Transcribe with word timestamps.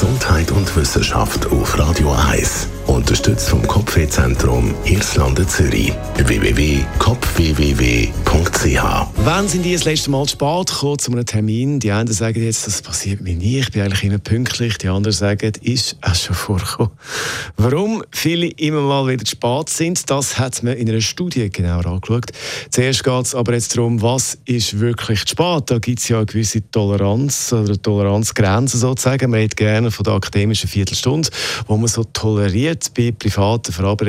Gesundheit 0.00 0.50
und 0.50 0.74
Wissenschaft 0.76 1.52
auf 1.52 1.78
Radio 1.78 2.10
1. 2.30 2.68
Kopfwehzentrum 4.10 4.74
Irlande 4.84 5.46
Zürich. 5.46 5.92
www.kopfwww.ch 6.16 8.82
Wann 9.24 9.46
sind 9.46 9.64
die 9.64 9.72
das 9.72 9.84
letzte 9.84 10.10
Mal 10.10 10.28
spät 10.28 10.66
gekommen 10.66 10.98
zu 10.98 11.12
einem 11.12 11.24
Termin? 11.24 11.78
Die 11.78 11.92
einen 11.92 12.12
sagen 12.12 12.42
jetzt, 12.42 12.66
das 12.66 12.82
passiert 12.82 13.20
mir 13.20 13.36
nie, 13.36 13.60
ich 13.60 13.70
bin 13.70 13.82
eigentlich 13.82 14.02
immer 14.02 14.18
pünktlich. 14.18 14.78
Die 14.78 14.88
anderen 14.88 15.12
sagen, 15.12 15.52
ist 15.62 15.96
es 16.00 16.24
schon 16.24 16.34
vorgekommen. 16.34 16.90
Warum 17.56 18.02
viele 18.10 18.48
immer 18.48 18.80
mal 18.80 19.06
wieder 19.06 19.24
spät 19.24 19.68
sind, 19.68 20.10
das 20.10 20.40
hat 20.40 20.60
man 20.64 20.74
in 20.74 20.90
einer 20.90 21.00
Studie 21.00 21.48
genau 21.48 21.78
angeschaut. 21.78 22.32
Zuerst 22.70 23.04
geht 23.04 23.26
es 23.26 23.36
aber 23.36 23.52
jetzt 23.52 23.76
darum, 23.76 24.02
was 24.02 24.38
ist 24.44 24.80
wirklich 24.80 25.20
spät? 25.20 25.62
Da 25.66 25.78
gibt 25.78 26.00
es 26.00 26.08
ja 26.08 26.16
eine 26.16 26.26
gewisse 26.26 26.68
Toleranz 26.72 27.52
oder 27.52 27.80
Toleranzgrenzen 27.80 28.80
sozusagen. 28.80 29.30
Man 29.30 29.38
redet 29.38 29.56
gerne 29.56 29.92
von 29.92 30.02
der 30.02 30.14
akademischen 30.14 30.68
Viertelstunde, 30.68 31.30
wo 31.68 31.76
man 31.76 31.86
so 31.86 32.02
toleriert 32.02 32.90
bei 32.96 33.12
privaten 33.12 33.72
Verabredungen 33.72 33.99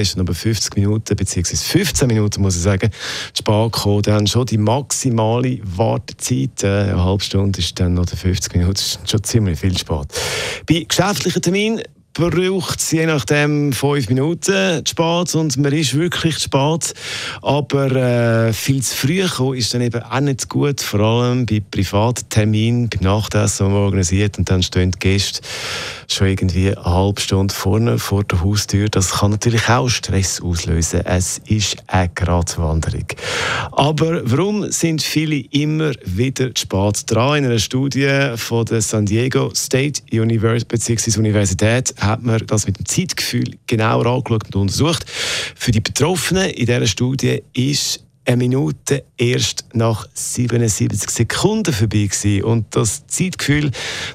ist 0.00 0.16
noch 0.16 0.26
50 0.26 0.76
Minuten 0.76 1.16
bzw. 1.16 1.56
15 1.56 2.06
Minuten, 2.06 2.42
muss 2.42 2.56
ich 2.56 2.62
sagen, 2.62 2.90
spät. 3.36 4.06
Dann 4.06 4.26
schon 4.26 4.46
die 4.46 4.58
maximale 4.58 5.58
Wartezeit, 5.62 6.62
äh, 6.62 6.66
eine 6.66 7.04
halbe 7.04 7.22
Stunde 7.22 7.58
ist 7.58 7.78
dann 7.80 7.94
noch 7.94 8.06
50 8.08 8.54
Minuten, 8.54 8.74
ist 8.74 9.00
schon 9.08 9.22
ziemlich 9.22 9.58
viel 9.58 9.76
spät. 9.76 10.08
Bei 10.66 10.84
geschäftlichen 10.86 11.42
Terminen 11.42 11.82
braucht 12.18 12.80
es 12.80 12.90
je 12.90 13.06
nachdem 13.06 13.72
fünf 13.72 14.08
Minuten 14.08 14.84
zu 14.84 14.90
spät 14.90 15.34
und 15.36 15.56
man 15.56 15.72
ist 15.72 15.94
wirklich 15.94 16.36
zu 16.38 16.48
spät. 16.48 16.92
Aber 17.42 17.92
äh, 17.92 18.52
viel 18.52 18.82
zu 18.82 18.96
früh 18.96 19.24
kommen 19.24 19.56
ist 19.56 19.72
dann 19.72 19.82
eben 19.82 20.02
auch 20.02 20.20
nicht 20.20 20.48
gut, 20.48 20.80
vor 20.80 20.98
allem 20.98 21.46
bei 21.46 21.62
privaten 21.70 22.28
Terminen, 22.28 22.88
beim 22.88 23.04
Nachtessen, 23.04 23.66
das 23.66 23.72
man 23.72 23.74
organisiert 23.74 24.36
und 24.36 24.50
dann 24.50 24.64
stehen 24.64 24.90
die 24.90 24.98
Gäste 24.98 25.42
schon 26.08 26.26
irgendwie 26.26 26.74
eine 26.74 26.84
halbe 26.84 27.20
Stunde 27.20 27.54
vorne 27.54 27.98
vor 27.98 28.24
der 28.24 28.40
Haustür. 28.42 28.88
Das 28.88 29.12
kann 29.12 29.30
natürlich 29.30 29.68
auch 29.68 29.88
Stress 29.88 30.40
auslösen. 30.40 31.02
Es 31.04 31.38
ist 31.46 31.76
eine 31.86 32.08
Gratwanderung. 32.08 33.06
Aber 33.72 34.22
warum 34.24 34.72
sind 34.72 35.02
viele 35.02 35.44
immer 35.50 35.92
wieder 36.04 36.52
zu 36.54 36.62
spät 36.62 37.02
dran? 37.06 37.38
In 37.38 37.44
einer 37.44 37.58
Studie 37.58 38.32
von 38.36 38.64
der 38.64 38.80
San 38.80 39.06
Diego 39.06 39.52
State 39.54 40.02
University 40.10 40.64
bzw. 40.66 41.18
Universität 41.18 41.94
hat 42.08 42.22
man 42.22 42.44
das 42.46 42.66
mit 42.66 42.78
dem 42.78 42.86
Zeitgefühl 42.86 43.56
genauer 43.66 44.06
angeschaut 44.06 44.46
und 44.46 44.56
untersucht. 44.56 45.04
Für 45.54 45.70
die 45.70 45.80
Betroffenen 45.80 46.50
in 46.50 46.66
dieser 46.66 46.86
Studie 46.86 47.42
ist 47.52 48.04
eine 48.28 48.36
Minute 48.36 49.04
erst 49.16 49.64
nach 49.72 50.06
77 50.12 51.08
Sekunden 51.10 51.72
vorbei 51.72 52.06
gewesen. 52.06 52.44
Und 52.44 52.76
das 52.76 53.06
Zeitgefühl, 53.06 53.70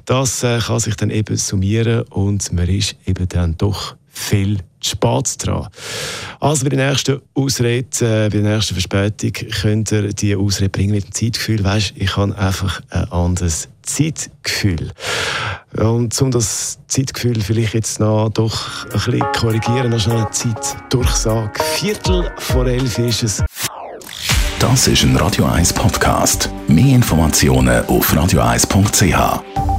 das 0.05 0.43
äh, 0.43 0.59
kann 0.59 0.79
sich 0.79 0.95
dann 0.95 1.09
eben 1.09 1.35
summieren 1.35 2.03
und 2.03 2.51
man 2.53 2.67
ist 2.67 2.95
eben 3.05 3.27
dann 3.27 3.57
doch 3.57 3.95
viel 4.13 4.59
spät 4.81 5.35
dran. 5.39 5.67
Also 6.39 6.65
bei 6.65 6.75
der 6.75 6.89
nächsten 6.89 7.21
Ausrede, 7.33 7.87
äh, 8.01 8.29
bei 8.29 8.41
der 8.41 8.55
nächsten 8.55 8.75
Verspätung 8.75 9.31
könnt 9.61 9.91
ihr 9.91 10.13
die 10.13 10.35
Ausrede 10.35 10.69
bringen 10.69 10.93
mit 10.93 11.05
dem 11.05 11.11
Zeitgefühl. 11.11 11.63
Weißt, 11.63 11.93
ich 11.95 12.15
habe 12.15 12.37
einfach 12.37 12.81
ein 12.91 13.11
anderes 13.11 13.69
Zeitgefühl. 13.81 14.91
Und 15.77 16.21
um 16.21 16.31
das 16.31 16.79
Zeitgefühl 16.87 17.41
vielleicht 17.41 17.73
jetzt 17.73 17.99
noch 17.99 18.29
doch 18.29 18.85
ein 18.85 18.91
bisschen 18.91 19.19
korrigieren, 19.35 19.89
noch 19.89 19.99
schnell 19.99 20.17
eine 20.17 20.31
Zeitdurchsage. 20.31 21.63
Viertel 21.75 22.31
vor 22.37 22.65
elf 22.67 22.97
ist 22.99 23.23
es. 23.23 23.43
Das 24.59 24.87
ist 24.87 25.03
ein 25.03 25.15
Radio 25.17 25.45
1 25.45 25.73
Podcast. 25.73 26.49
Mehr 26.67 26.95
Informationen 26.95 27.85
auf 27.87 28.13
radio1.ch. 28.13 29.72